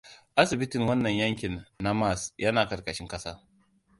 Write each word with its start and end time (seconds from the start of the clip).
Asibitin 0.43 0.87
wannan 0.87 1.09
yankin 1.11 1.65
na 1.79 1.93
Mars 1.93 2.33
yana 2.37 2.67
karkashin 2.69 3.07
kasa. 3.07 3.39